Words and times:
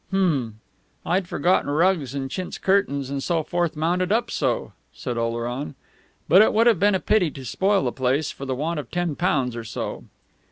"Hm! 0.09 0.55
I'd 1.05 1.27
forgotten 1.27 1.69
rugs 1.69 2.15
and 2.15 2.27
chintz 2.31 2.57
curtains 2.57 3.11
and 3.11 3.21
so 3.21 3.43
forth 3.43 3.75
mounted 3.75 4.11
up 4.11 4.31
so," 4.31 4.73
said 4.91 5.15
Oleron. 5.15 5.75
"But 6.27 6.41
it 6.41 6.53
would 6.53 6.65
have 6.65 6.79
been 6.79 6.95
a 6.95 6.99
pity 6.99 7.29
to 7.29 7.45
spoil 7.45 7.83
the 7.83 7.91
place 7.91 8.31
for 8.31 8.45
the 8.47 8.55
want 8.55 8.79
of 8.79 8.89
ten 8.89 9.15
pounds 9.15 9.55
or 9.55 9.63
so.... 9.63 10.05